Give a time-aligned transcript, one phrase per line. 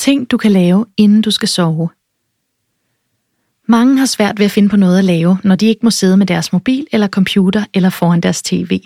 [0.00, 1.88] Ting, du kan lave, inden du skal sove.
[3.68, 6.16] Mange har svært ved at finde på noget at lave, når de ikke må sidde
[6.16, 8.80] med deres mobil eller computer eller foran deres tv.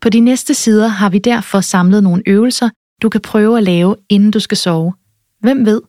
[0.00, 2.70] På de næste sider har vi derfor samlet nogle øvelser,
[3.02, 4.92] du kan prøve at lave, inden du skal sove.
[5.40, 5.82] Hvem ved?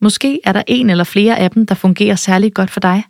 [0.00, 3.04] Måske er der en eller flere af dem, der fungerer særligt godt for dig.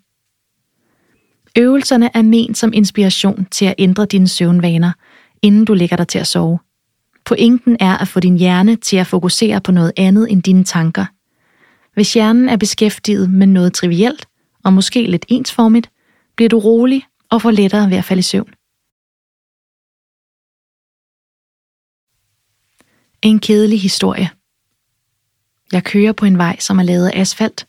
[1.59, 4.93] Øvelserne er ment som inspiration til at ændre dine søvnvaner,
[5.43, 6.59] inden du lægger dig til at sove.
[7.27, 11.07] Pointen er at få din hjerne til at fokusere på noget andet end dine tanker.
[11.95, 14.29] Hvis hjernen er beskæftiget med noget trivielt,
[14.65, 15.91] og måske lidt ensformigt,
[16.37, 18.55] bliver du rolig og får lettere ved at falde i søvn.
[23.23, 24.31] En kedelig historie.
[25.73, 27.67] Jeg kører på en vej, som er lavet af asfalt,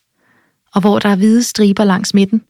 [0.74, 2.42] og hvor der er hvide striber langs midten.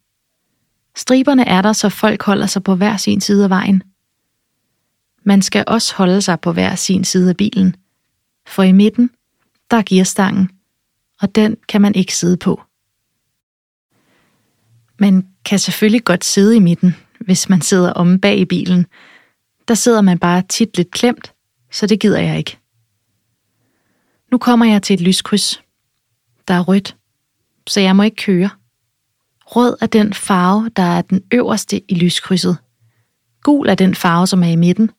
[0.96, 3.84] Striberne er der, så folk holder sig på hver sin side af vejen.
[5.28, 7.76] Man skal også holde sig på hver sin side af bilen,
[8.48, 9.10] for i midten,
[9.72, 10.50] der er gearstangen,
[11.22, 12.62] og den kan man ikke sidde på.
[15.00, 18.86] Man kan selvfølgelig godt sidde i midten, hvis man sidder omme bag i bilen.
[19.68, 21.34] Der sidder man bare tit lidt klemt,
[21.72, 22.58] så det gider jeg ikke.
[24.32, 25.64] Nu kommer jeg til et lyskryds.
[26.48, 26.96] Der er rødt,
[27.68, 28.50] så jeg må ikke køre.
[29.46, 32.58] Rød er den farve, der er den øverste i lyskrydset.
[33.44, 34.92] Gul er den farve, som er i midten.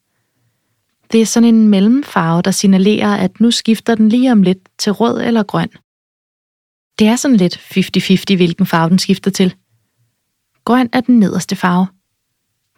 [1.13, 4.93] Det er sådan en mellemfarve, der signalerer, at nu skifter den lige om lidt til
[4.93, 5.69] rød eller grøn.
[6.99, 9.55] Det er sådan lidt 50-50, hvilken farve den skifter til.
[10.65, 11.87] Grøn er den nederste farve.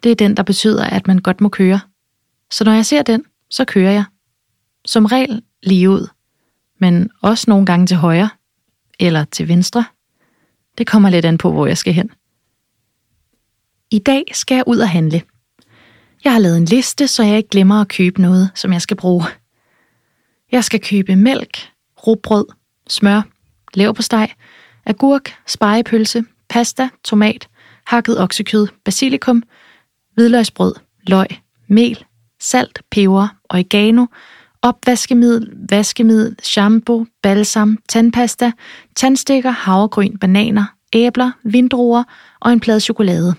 [0.03, 1.79] Det er den, der betyder, at man godt må køre.
[2.51, 4.03] Så når jeg ser den, så kører jeg.
[4.85, 6.07] Som regel lige ud
[6.81, 8.29] men også nogle gange til højre
[8.99, 9.85] eller til venstre.
[10.77, 12.11] Det kommer lidt an på, hvor jeg skal hen.
[13.91, 15.21] I dag skal jeg ud og handle.
[16.23, 18.97] Jeg har lavet en liste, så jeg ikke glemmer at købe noget, som jeg skal
[18.97, 19.25] bruge.
[20.51, 21.57] Jeg skal købe mælk,
[22.07, 22.45] rugbrød,
[22.89, 23.21] smør,
[23.73, 24.31] leverpostej,
[24.85, 27.47] agurk, spejepølse, pasta, tomat,
[27.87, 29.43] hakket oksekød, basilikum,
[30.13, 30.73] hvidløgsbrød,
[31.07, 31.27] løg,
[31.67, 32.05] mel,
[32.39, 34.05] salt, peber, oregano,
[34.61, 38.51] opvaskemiddel, vaskemiddel, shampoo, balsam, tandpasta,
[38.95, 42.03] tandstikker, havregryn, bananer, æbler, vindruer
[42.39, 43.35] og en plade chokolade.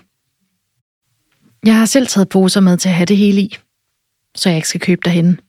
[1.65, 3.57] Jeg har selv taget poser med til at have det hele i,
[4.35, 5.39] så jeg ikke skal købe derhen.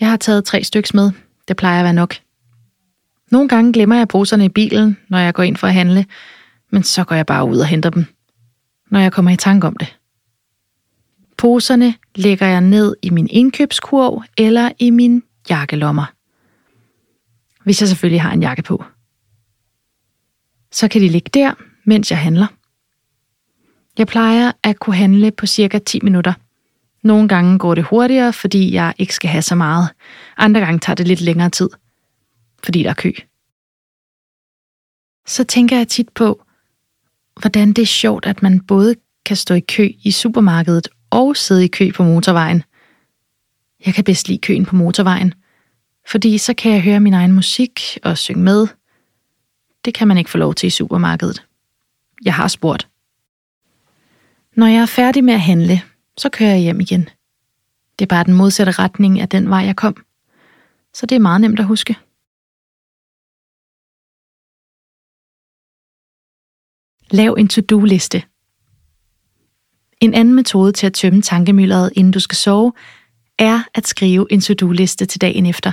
[0.00, 1.10] Jeg har taget tre stykker med.
[1.48, 2.14] Det plejer at være nok.
[3.30, 6.06] Nogle gange glemmer jeg poserne i bilen, når jeg går ind for at handle,
[6.70, 8.04] men så går jeg bare ud og henter dem,
[8.90, 9.96] når jeg kommer i tanke om det.
[11.38, 16.12] Poserne lægger jeg ned i min indkøbskurv eller i min jakkelommer.
[17.64, 18.84] Hvis jeg selvfølgelig har en jakke på.
[20.72, 22.46] Så kan de ligge der, mens jeg handler.
[23.98, 26.32] Jeg plejer at kunne handle på cirka 10 minutter.
[27.02, 29.88] Nogle gange går det hurtigere, fordi jeg ikke skal have så meget.
[30.36, 31.68] Andre gange tager det lidt længere tid,
[32.64, 33.12] fordi der er kø.
[35.26, 36.42] Så tænker jeg tit på,
[37.40, 38.94] hvordan det er sjovt, at man både
[39.24, 42.62] kan stå i kø i supermarkedet og sidde i kø på motorvejen.
[43.86, 45.34] Jeg kan bedst lide køen på motorvejen,
[46.08, 48.66] fordi så kan jeg høre min egen musik og synge med.
[49.84, 51.44] Det kan man ikke få lov til i supermarkedet.
[52.24, 52.87] Jeg har spurgt.
[54.58, 55.82] Når jeg er færdig med at handle,
[56.16, 57.08] så kører jeg hjem igen.
[57.98, 59.96] Det er bare den modsatte retning af den vej, jeg kom.
[60.94, 61.96] Så det er meget nemt at huske.
[67.10, 68.22] Lav en to-do-liste.
[70.00, 72.72] En anden metode til at tømme tankemylderet, inden du skal sove,
[73.38, 75.72] er at skrive en to-do-liste til dagen efter.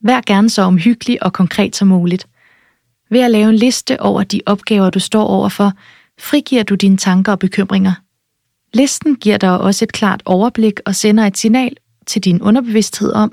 [0.00, 2.28] Vær gerne så omhyggelig og konkret som muligt.
[3.10, 5.72] Ved at lave en liste over de opgaver, du står overfor,
[6.20, 7.92] frigiver du dine tanker og bekymringer.
[8.74, 13.32] Listen giver dig også et klart overblik og sender et signal til din underbevidsthed om,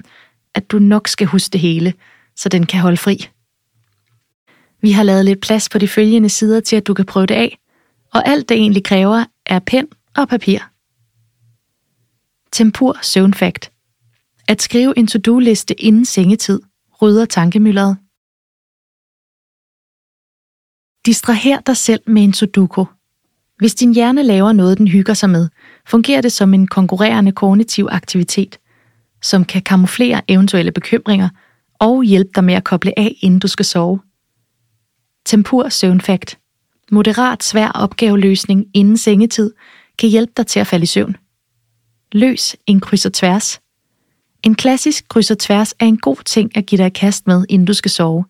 [0.56, 1.94] at du nok skal huske det hele,
[2.35, 3.29] så den kan holde fri.
[4.81, 7.35] Vi har lavet lidt plads på de følgende sider til, at du kan prøve det
[7.35, 7.59] af,
[8.13, 9.88] og alt det egentlig kræver er pen
[10.18, 10.59] og papir.
[12.51, 13.72] Tempur søvnfakt.
[14.47, 16.62] At skrive en to-do-liste inden sengetid
[17.01, 17.98] rydder tankemylderet.
[21.06, 22.86] Distraher dig selv med en sudoku.
[23.57, 25.50] Hvis din hjerne laver noget, den hygger sig med,
[25.88, 28.60] fungerer det som en konkurrerende kognitiv aktivitet,
[29.22, 31.30] som kan kamuflere eventuelle bekymringer
[31.80, 34.00] og hjælpe dig med at koble af, inden du skal sove.
[35.25, 36.40] Tempur søvnfakt.
[36.92, 39.54] Moderat svær opgaveløsning inden sengetid
[39.98, 41.16] kan hjælpe dig til at falde i søvn.
[42.12, 43.60] Løs en kryds og tværs.
[44.44, 47.66] En klassisk kryds og tværs er en god ting at give dig kast med, inden
[47.66, 48.25] du skal sove.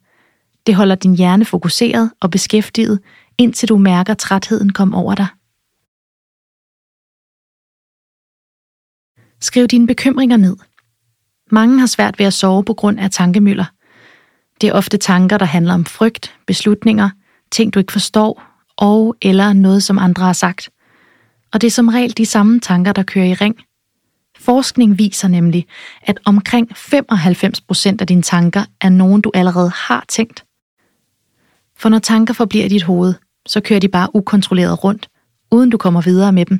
[0.69, 2.99] Det holder din hjerne fokuseret og beskæftiget,
[3.37, 5.27] indtil du mærker trætheden komme over dig.
[9.41, 10.57] Skriv dine bekymringer ned.
[11.51, 13.65] Mange har svært ved at sove på grund af tankemøller.
[14.61, 17.09] Det er ofte tanker, der handler om frygt, beslutninger,
[17.51, 18.43] ting du ikke forstår,
[18.77, 20.69] og eller noget, som andre har sagt.
[21.53, 23.55] Og det er som regel de samme tanker, der kører i ring.
[24.37, 25.67] Forskning viser nemlig,
[26.01, 30.45] at omkring 95% af dine tanker er nogen, du allerede har tænkt.
[31.79, 33.13] For når tanker forbliver i dit hoved,
[33.47, 35.09] så kører de bare ukontrolleret rundt,
[35.51, 36.59] uden du kommer videre med dem.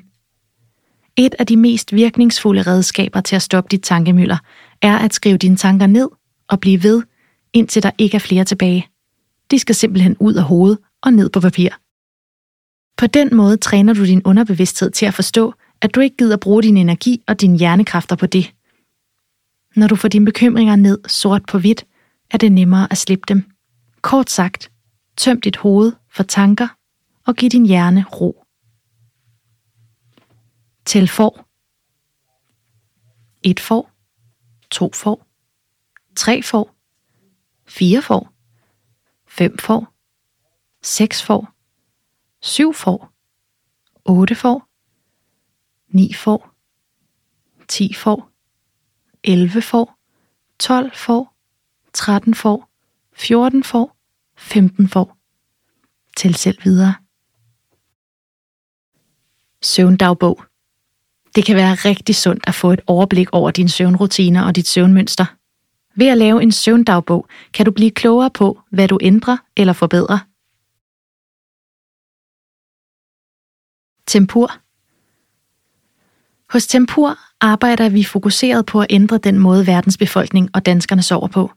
[1.16, 4.38] Et af de mest virkningsfulde redskaber til at stoppe dit tankemøller
[4.82, 6.10] er at skrive dine tanker ned
[6.48, 7.04] og blive ved,
[7.54, 8.88] indtil der ikke er flere tilbage.
[9.52, 11.70] De skal simpelthen ud af hovedet og ned på papir.
[12.98, 16.64] På den måde træner du din underbevidsthed til at forstå, at du ikke gider bruge
[16.64, 18.54] din energi og dine hjernekræfter på det.
[19.76, 21.86] Når du får dine bekymringer ned sort på hvidt,
[22.32, 23.44] er det nemmere at slippe dem.
[24.02, 24.72] Kort sagt,
[25.20, 26.68] tøm dit hoved for tanker
[27.28, 28.46] og giv din hjerne ro.
[30.86, 31.46] Tæl får.
[33.44, 33.92] Et får.
[34.72, 35.26] To får.
[36.16, 36.76] Tre får.
[37.68, 38.34] Fire får.
[39.28, 39.94] Fem får.
[40.82, 41.54] Seks får.
[42.42, 43.14] Syv får.
[44.06, 44.70] Otte får.
[45.92, 46.50] Ni får,
[47.68, 48.30] 10 får,
[49.24, 49.96] 11 får,
[50.60, 51.34] 12 får,
[51.94, 52.70] 13 får,
[53.14, 53.96] 14 får,
[54.40, 55.18] 15 får.
[56.18, 56.94] Tæl selv videre.
[59.62, 60.44] Søvndagbog.
[61.36, 65.26] Det kan være rigtig sundt at få et overblik over dine søvnrutiner og dit søvnmønster.
[65.96, 70.20] Ved at lave en søvndagbog kan du blive klogere på, hvad du ændrer eller forbedrer.
[74.08, 74.52] Tempur.
[76.54, 81.28] Hos Tempur arbejder vi fokuseret på at ændre den måde verdens befolkning og danskerne sover
[81.28, 81.52] på.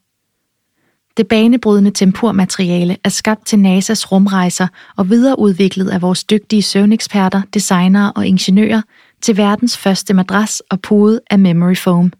[1.16, 4.66] Det banebrydende tempurmateriale er skabt til NASA's rumrejser
[4.96, 8.82] og videreudviklet af vores dygtige søvneksperter, designere og ingeniører
[9.22, 12.12] til verdens første madras og pude af memory foam.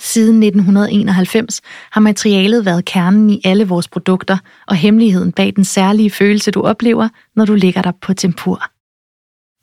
[0.00, 6.10] Siden 1991 har materialet været kernen i alle vores produkter og hemmeligheden bag den særlige
[6.10, 8.62] følelse, du oplever, når du ligger der på tempur.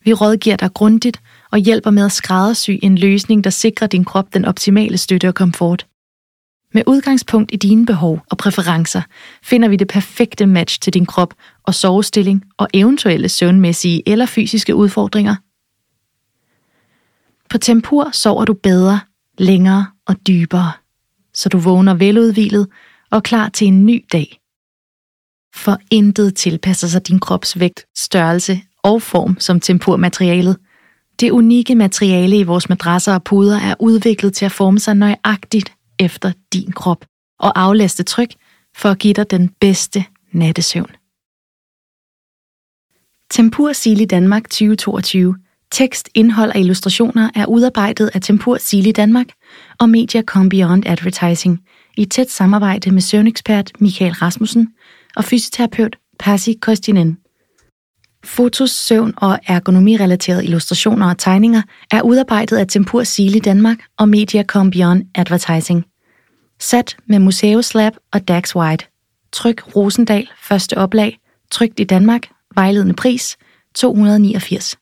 [0.05, 4.33] Vi rådgiver dig grundigt og hjælper med at skræddersy en løsning, der sikrer din krop
[4.33, 5.87] den optimale støtte og komfort.
[6.75, 9.01] Med udgangspunkt i dine behov og præferencer
[9.43, 11.33] finder vi det perfekte match til din krop
[11.63, 15.35] og sovestilling og eventuelle søvnmæssige eller fysiske udfordringer.
[17.49, 18.99] På Tempur sover du bedre,
[19.37, 20.71] længere og dybere,
[21.33, 22.67] så du vågner veludvilet
[23.11, 24.39] og klar til en ny dag.
[25.55, 30.57] For intet tilpasser sig din krops vægt, størrelse og form som tempurmaterialet.
[31.19, 35.74] Det unikke materiale i vores madrasser og puder er udviklet til at forme sig nøjagtigt
[35.99, 37.05] efter din krop
[37.39, 38.29] og aflaste tryk
[38.75, 40.91] for at give dig den bedste nattesøvn.
[43.31, 45.35] Tempur Sili Danmark 2022.
[45.71, 49.27] Tekst, indhold og illustrationer er udarbejdet af Tempur Sili Danmark
[49.79, 51.59] og Media Beyond Advertising
[51.97, 54.73] i tæt samarbejde med søvnekspert Michael Rasmussen
[55.15, 57.17] og fysioterapeut Pasi Kostinen.
[58.25, 61.61] Fotos, søvn og ergonomirelaterede illustrationer og tegninger
[61.91, 65.85] er udarbejdet af Tempur Sili Danmark og Mediacom Beyond Advertising.
[66.59, 68.85] Sat med Museus Lab og Dax White.
[69.31, 71.19] Tryk Rosendal, første oplag.
[71.51, 72.27] Trygt i Danmark.
[72.55, 73.37] Vejledende pris
[73.75, 74.77] 289.